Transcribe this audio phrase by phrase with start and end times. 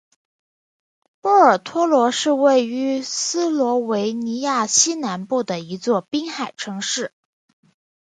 [1.21, 7.13] 波尔托罗是位于斯洛维尼亚西南部的一座滨海城市。